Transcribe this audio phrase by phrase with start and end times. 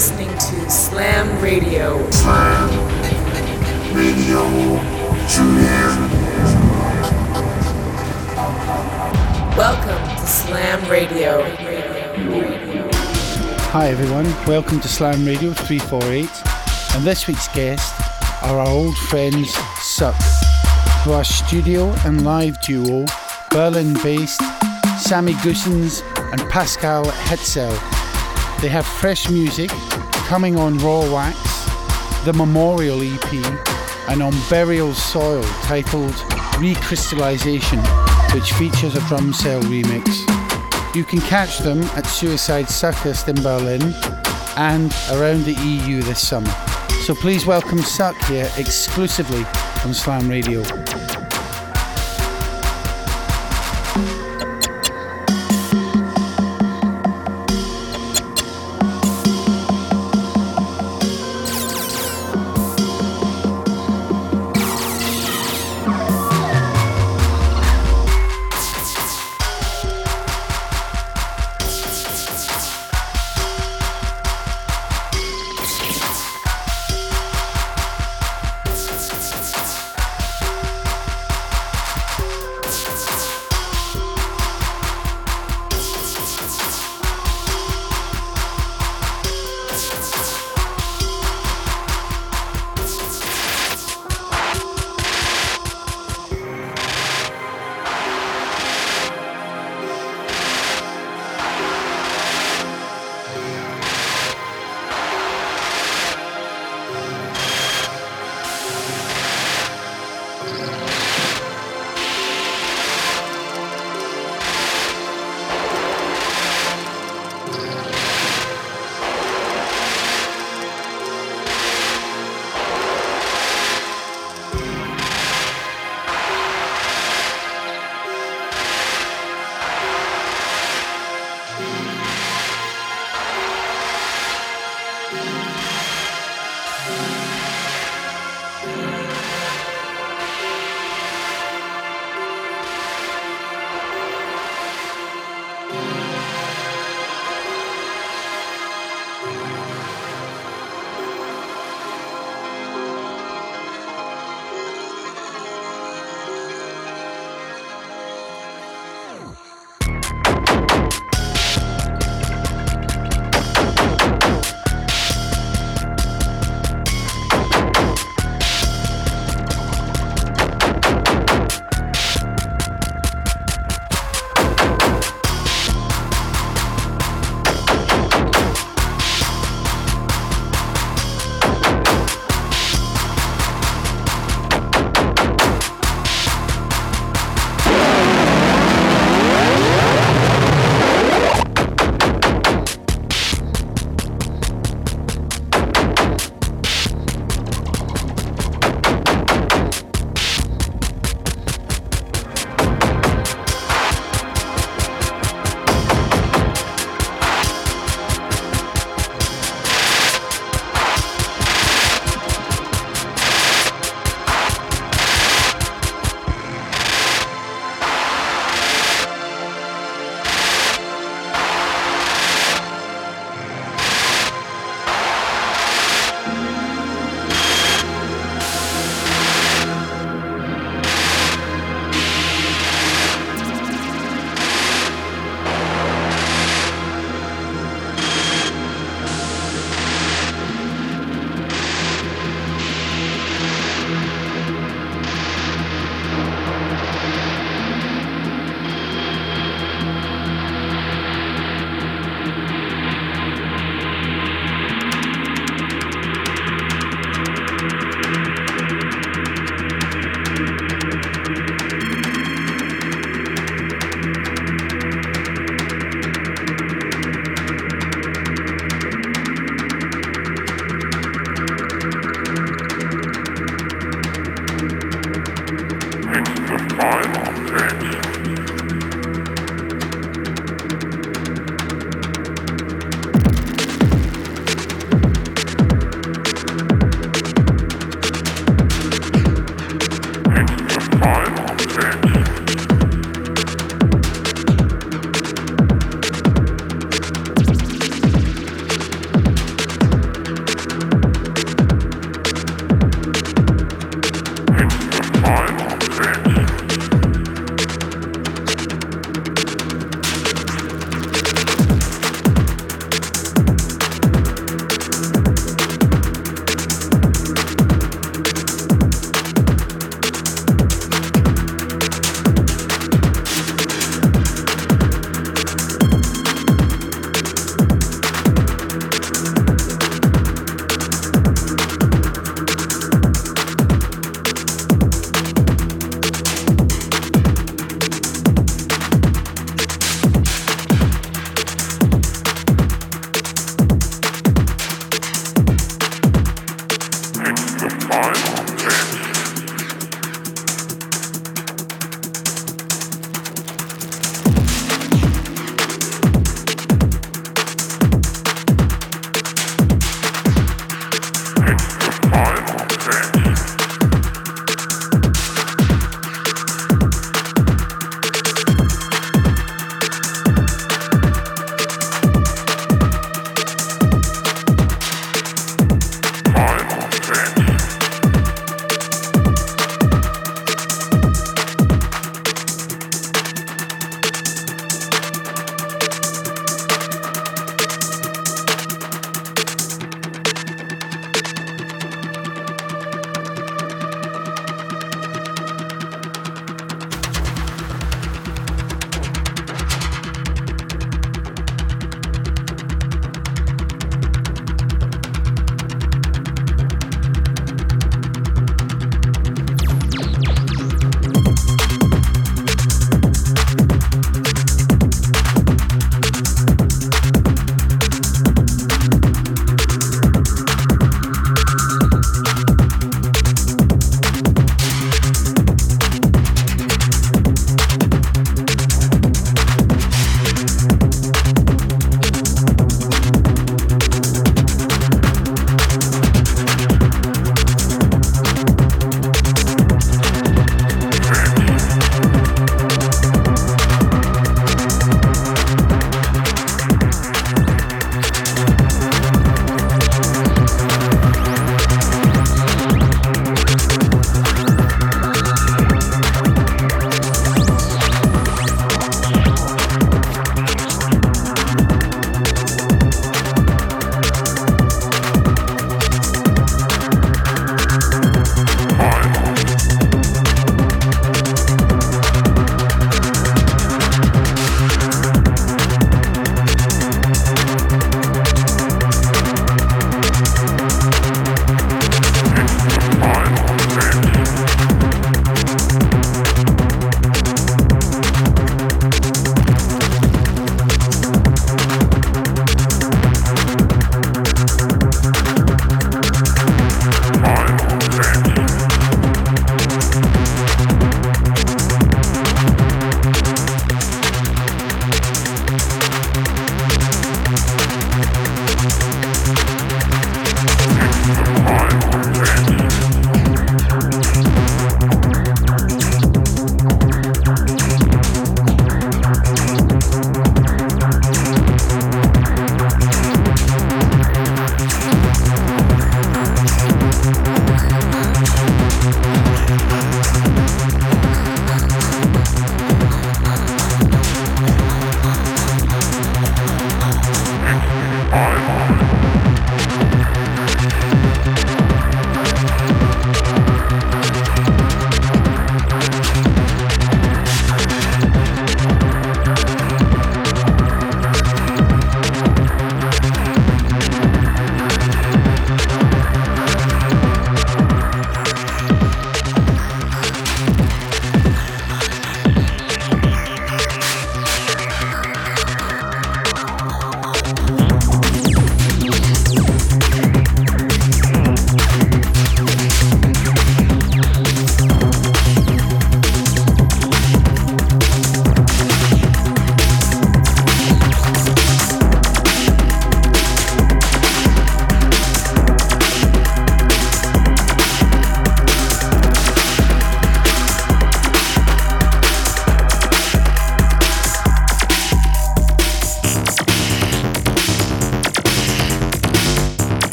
[0.00, 2.10] listening to Slam Radio.
[2.10, 2.70] Slam
[3.94, 4.40] Radio.
[9.58, 11.42] Welcome to Slam Radio.
[13.72, 16.30] Hi everyone, welcome to Slam Radio 348
[16.96, 17.94] and this week's guest
[18.42, 20.16] are our old friends Suck,
[21.04, 23.04] who are studio and live duo
[23.50, 24.40] Berlin-based
[24.98, 27.78] Sammy Goossens and Pascal Hetzel.
[28.62, 29.70] They have fresh music
[30.30, 31.36] coming on Raw Wax,
[32.24, 33.32] the Memorial EP
[34.08, 36.12] and on Burial Soil titled
[36.62, 37.82] Recrystallization
[38.32, 40.94] which features a Drumcell remix.
[40.94, 43.82] You can catch them at Suicide Circus in Berlin
[44.56, 46.54] and around the EU this summer.
[47.02, 49.44] So please welcome Suck here exclusively
[49.84, 50.62] on Slam Radio.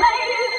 [0.00, 0.49] play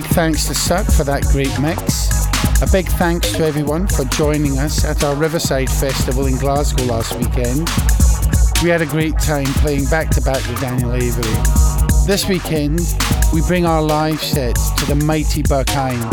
[0.00, 2.26] big thanks to Suck for that great mix.
[2.60, 7.16] A big thanks to everyone for joining us at our Riverside Festival in Glasgow last
[7.16, 7.66] weekend.
[8.62, 11.22] We had a great time playing back to back with Daniel Avery.
[12.06, 12.80] This weekend,
[13.32, 16.04] we bring our live set to the mighty Berghain.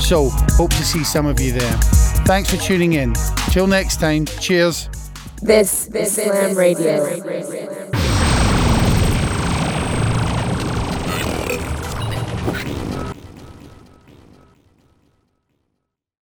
[0.00, 1.78] So, hope to see some of you there.
[2.26, 3.14] Thanks for tuning in.
[3.52, 4.88] Till next time, cheers.
[5.40, 7.22] This, this is Slam Radio.